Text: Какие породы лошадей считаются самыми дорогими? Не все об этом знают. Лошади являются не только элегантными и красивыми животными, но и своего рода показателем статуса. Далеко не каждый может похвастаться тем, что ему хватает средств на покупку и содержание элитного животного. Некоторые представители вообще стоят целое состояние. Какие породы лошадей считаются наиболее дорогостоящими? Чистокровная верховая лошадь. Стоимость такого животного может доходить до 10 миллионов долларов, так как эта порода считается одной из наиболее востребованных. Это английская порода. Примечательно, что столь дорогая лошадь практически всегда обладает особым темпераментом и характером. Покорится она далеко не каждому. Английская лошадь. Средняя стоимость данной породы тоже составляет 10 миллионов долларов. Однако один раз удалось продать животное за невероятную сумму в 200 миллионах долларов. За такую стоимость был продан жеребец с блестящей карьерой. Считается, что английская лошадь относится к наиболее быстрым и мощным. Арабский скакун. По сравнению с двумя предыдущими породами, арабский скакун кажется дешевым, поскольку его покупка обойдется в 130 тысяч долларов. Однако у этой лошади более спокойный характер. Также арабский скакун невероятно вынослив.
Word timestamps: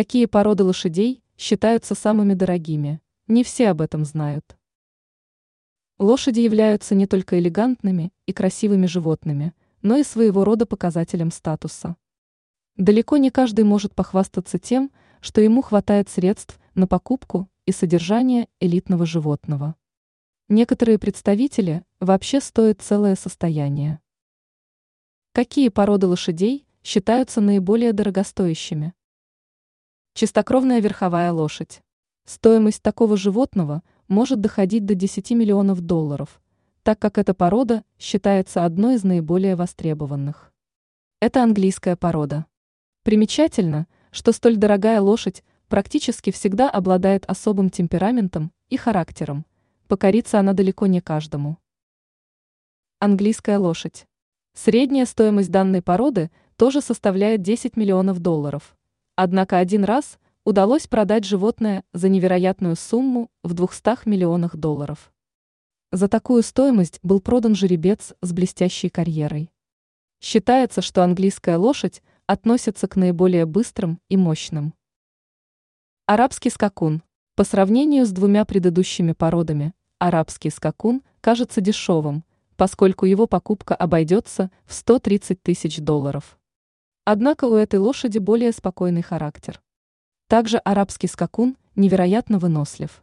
Какие 0.00 0.24
породы 0.24 0.64
лошадей 0.64 1.22
считаются 1.36 1.94
самыми 1.94 2.32
дорогими? 2.32 3.02
Не 3.26 3.44
все 3.44 3.68
об 3.68 3.82
этом 3.82 4.06
знают. 4.06 4.56
Лошади 5.98 6.40
являются 6.40 6.94
не 6.94 7.06
только 7.06 7.38
элегантными 7.38 8.10
и 8.24 8.32
красивыми 8.32 8.86
животными, 8.86 9.52
но 9.82 9.98
и 9.98 10.02
своего 10.02 10.44
рода 10.44 10.64
показателем 10.64 11.30
статуса. 11.30 11.96
Далеко 12.76 13.18
не 13.18 13.28
каждый 13.28 13.66
может 13.66 13.94
похвастаться 13.94 14.58
тем, 14.58 14.90
что 15.20 15.42
ему 15.42 15.60
хватает 15.60 16.08
средств 16.08 16.58
на 16.74 16.86
покупку 16.86 17.50
и 17.66 17.70
содержание 17.70 18.48
элитного 18.58 19.04
животного. 19.04 19.74
Некоторые 20.48 20.98
представители 20.98 21.84
вообще 22.00 22.40
стоят 22.40 22.80
целое 22.80 23.16
состояние. 23.16 24.00
Какие 25.32 25.68
породы 25.68 26.06
лошадей 26.06 26.66
считаются 26.82 27.42
наиболее 27.42 27.92
дорогостоящими? 27.92 28.94
Чистокровная 30.12 30.80
верховая 30.80 31.32
лошадь. 31.32 31.82
Стоимость 32.24 32.82
такого 32.82 33.16
животного 33.16 33.82
может 34.08 34.40
доходить 34.40 34.84
до 34.84 34.94
10 34.94 35.30
миллионов 35.30 35.80
долларов, 35.80 36.42
так 36.82 36.98
как 36.98 37.16
эта 37.16 37.32
порода 37.32 37.84
считается 37.98 38.64
одной 38.64 38.96
из 38.96 39.04
наиболее 39.04 39.54
востребованных. 39.54 40.52
Это 41.20 41.42
английская 41.42 41.94
порода. 41.96 42.46
Примечательно, 43.04 43.86
что 44.10 44.32
столь 44.32 44.56
дорогая 44.56 45.00
лошадь 45.00 45.44
практически 45.68 46.32
всегда 46.32 46.68
обладает 46.68 47.24
особым 47.26 47.70
темпераментом 47.70 48.52
и 48.68 48.76
характером. 48.76 49.46
Покорится 49.86 50.40
она 50.40 50.52
далеко 50.52 50.86
не 50.86 51.00
каждому. 51.00 51.58
Английская 52.98 53.58
лошадь. 53.58 54.06
Средняя 54.54 55.06
стоимость 55.06 55.50
данной 55.50 55.82
породы 55.82 56.30
тоже 56.56 56.80
составляет 56.80 57.42
10 57.42 57.76
миллионов 57.76 58.18
долларов. 58.18 58.76
Однако 59.22 59.58
один 59.58 59.84
раз 59.84 60.18
удалось 60.46 60.86
продать 60.86 61.26
животное 61.26 61.84
за 61.92 62.08
невероятную 62.08 62.74
сумму 62.74 63.28
в 63.42 63.52
200 63.52 64.08
миллионах 64.08 64.56
долларов. 64.56 65.12
За 65.92 66.08
такую 66.08 66.42
стоимость 66.42 67.00
был 67.02 67.20
продан 67.20 67.54
жеребец 67.54 68.14
с 68.22 68.32
блестящей 68.32 68.88
карьерой. 68.88 69.50
Считается, 70.22 70.80
что 70.80 71.04
английская 71.04 71.58
лошадь 71.58 72.02
относится 72.24 72.88
к 72.88 72.96
наиболее 72.96 73.44
быстрым 73.44 74.00
и 74.08 74.16
мощным. 74.16 74.72
Арабский 76.06 76.48
скакун. 76.48 77.02
По 77.34 77.44
сравнению 77.44 78.06
с 78.06 78.12
двумя 78.12 78.46
предыдущими 78.46 79.12
породами, 79.12 79.74
арабский 79.98 80.48
скакун 80.48 81.02
кажется 81.20 81.60
дешевым, 81.60 82.24
поскольку 82.56 83.04
его 83.04 83.26
покупка 83.26 83.74
обойдется 83.74 84.50
в 84.64 84.72
130 84.72 85.42
тысяч 85.42 85.76
долларов. 85.76 86.39
Однако 87.12 87.46
у 87.46 87.56
этой 87.56 87.80
лошади 87.80 88.18
более 88.18 88.52
спокойный 88.52 89.02
характер. 89.02 89.60
Также 90.28 90.58
арабский 90.58 91.08
скакун 91.08 91.56
невероятно 91.74 92.38
вынослив. 92.38 93.02